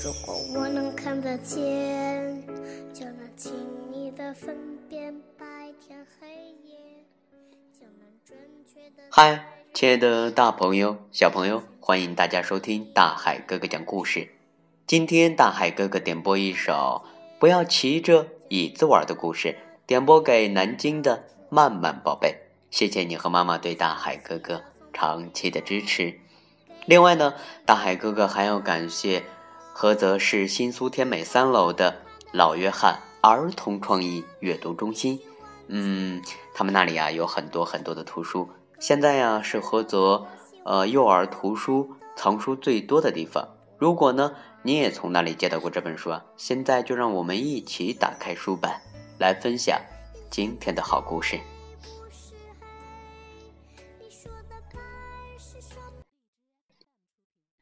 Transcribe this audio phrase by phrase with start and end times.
[0.00, 1.60] 如果我能看得见，
[2.94, 3.52] 就能轻
[3.92, 4.56] 易的分
[4.88, 5.44] 辨白
[5.80, 6.28] 天黑
[6.64, 7.04] 夜，
[7.72, 8.38] 就能准
[8.72, 9.02] 确的。
[9.10, 14.28] 嗨，亲爱的大朋友、小朋友，欢迎大家收听大海哥哥讲故事。
[14.86, 17.04] 今天大海哥哥点播一首
[17.40, 22.36] 《不要骑着椅子玩》的故事，点播给南京的曼曼宝贝。
[22.70, 24.62] 谢谢你和妈妈对大海哥哥
[24.92, 26.20] 长期的支持。
[26.86, 27.34] 另外呢，
[27.66, 29.24] 大海哥哥还要感谢
[29.80, 31.98] 菏泽市新苏天美三楼的
[32.32, 35.20] 老约翰儿童创意阅读中心。
[35.68, 36.20] 嗯，
[36.52, 38.48] 他们那里啊有很多很多的图书。
[38.80, 40.26] 现在呀是菏泽
[40.64, 43.46] 呃幼儿图书藏书最多的地方。
[43.78, 44.32] 如果呢
[44.62, 48.72] 你也从那里借到过这本书啊，现在就让我们一起打开书本，
[49.16, 49.80] 来分享
[50.28, 51.38] 今天的好故事。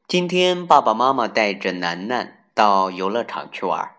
[0.09, 3.97] 今天爸爸妈妈带着楠楠到游乐场去玩。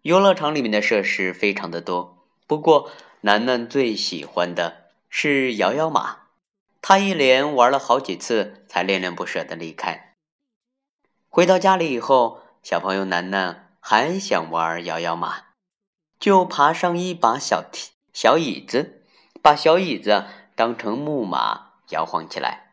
[0.00, 6.22] 游乐场里面的设施非常的多，不过楠楠最喜欢的是摇摇马，
[6.80, 10.16] 他一连玩了好几次才恋恋不舍的离开。
[11.28, 15.44] 回到家里以后，小朋友楠楠还想玩摇摇马，
[16.18, 19.04] 就爬上一把小梯小椅子，
[19.40, 20.24] 把小椅子
[20.56, 22.72] 当成木马摇晃起来。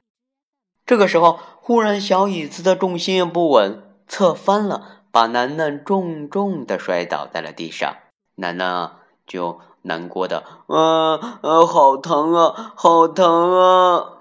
[0.88, 1.40] 这个时候。
[1.70, 7.96] 忽然，小椅子的重心不稳，侧翻了，把楠楠重重的摔倒在了地上。
[8.38, 8.94] 楠楠
[9.28, 14.14] 就难过的，啊啊，好疼啊，好疼啊！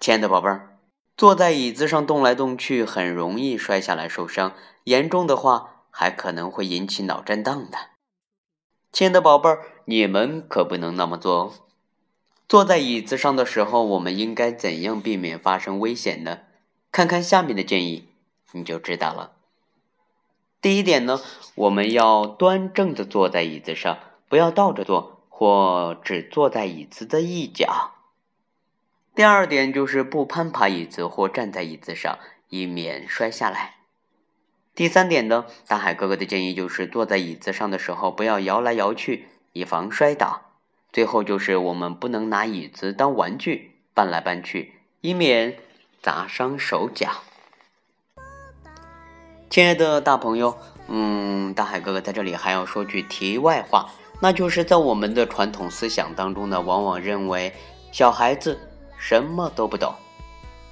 [0.00, 0.78] 亲爱的宝贝儿，
[1.14, 7.76] 坐在椅子上动来动去，很容易摔下来受伤，严重的话还可能会引起脑震荡的。
[8.90, 11.52] 亲爱的宝贝儿，你们可不能那么做哦。
[12.46, 16.40] 坐在椅子上的时候，我们应该怎样避免发生危险呢？
[16.92, 18.08] 看看下面的建议，
[18.52, 19.32] 你就知道了。
[20.60, 21.20] 第一点呢，
[21.54, 27.92] 我们要端正的坐在椅子上，不要倒着坐，或只坐在椅子的一角。
[29.14, 33.76] 第二点就是不攀爬椅子或站在椅子上，以免摔下来。
[34.74, 40.53] 第三点呢，大海哥哥的建议就是坐在椅子上的时候，不要摇来摇去，以防摔倒。
[40.94, 45.56] 最后就是我们不能拿椅子当玩具搬来搬去，以免
[46.00, 47.10] 砸伤手脚。
[49.50, 50.56] 亲爱的大朋友，
[50.86, 53.90] 嗯，大海哥哥在这里还要说句题外话，
[54.20, 57.52] 那就是在我们的传统思想当中呢，往往认为
[57.90, 58.56] 小孩子
[58.96, 59.92] 什么都不懂，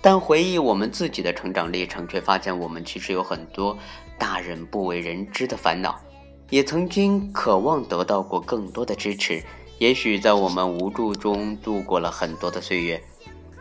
[0.00, 3.77] 但回忆我们自己的成长历程，却发现我们其实有很多
[4.16, 6.00] 大人不为人知的烦恼，
[6.49, 9.43] 也曾经渴望得到过更多的支持。
[9.82, 13.03] 也许在我们无助中度过了很多的岁月，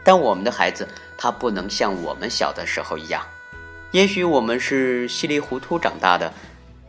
[0.04, 0.88] 但我们的孩子
[1.18, 3.24] 他不能像我们小的时候一样。
[3.90, 6.32] 也许我们是稀里糊涂长大的，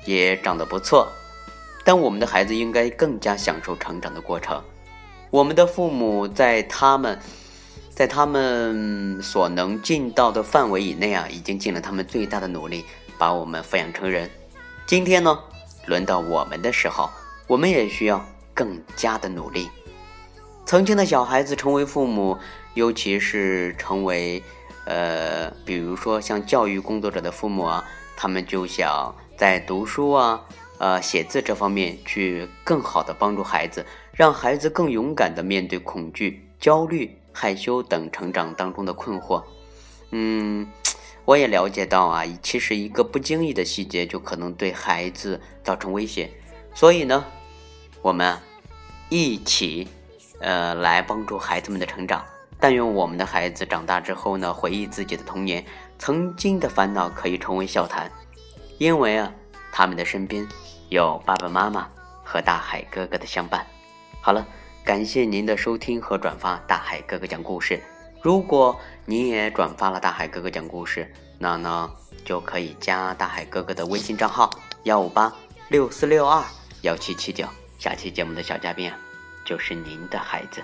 [0.05, 1.09] 也长得不错，
[1.83, 4.63] 但我们的孩子应该更加享受成长的过程。
[5.31, 7.19] 我们的父母在他们，
[7.89, 12.85] 在他们所能尽到的范围以内啊，已经尽了他们最大的努力，
[13.17, 14.31] 把我们抚养成人。
[14.87, 15.39] 今天呢，
[15.87, 17.09] 轮到我们的时候，
[17.47, 18.23] 我们也需要。
[18.55, 19.69] 更加的努力。
[20.65, 22.39] 曾经的小孩子成为父母，
[22.75, 24.43] 尤其是成为，
[24.87, 27.85] 呃，比如说像教育工作者的父母啊，
[28.17, 30.41] 他们就想在读书啊、
[30.79, 39.43] 呃写字这方面去更好的帮助孩子，让孩子更勇敢的面对恐惧、焦虑、害羞等成长当中的困惑。
[40.11, 40.71] 嗯，
[41.25, 46.31] 我也了解到啊，其实一个不经意的细节就可能对孩子造成威胁，
[46.73, 47.25] 所以呢。
[48.03, 48.37] 我们
[49.09, 49.87] 一起，
[50.41, 52.25] 呃，来帮助孩子们的成长。
[52.59, 55.65] 但愿我们的孩子长大之后呢，回忆自己的童年，
[55.99, 58.11] 曾经的烦恼可以成为笑谈，
[58.79, 59.33] 因为啊，
[59.73, 60.47] 他们的身边
[60.89, 61.89] 有爸爸妈妈
[62.25, 63.65] 和大海哥哥的相伴。
[64.21, 64.45] 好了，
[64.85, 67.81] 感谢您的收听和转发大海哥哥讲故事。
[68.21, 71.91] 如果你也转发了大海哥哥讲故事，那呢
[72.25, 74.51] 就可以加大海哥哥的微信账号
[74.85, 75.33] 幺五八
[75.69, 76.45] 六四六二
[76.83, 77.47] 幺七七九。
[77.83, 78.97] 下期节目的小嘉宾啊，
[79.45, 80.63] 就是您的孩子。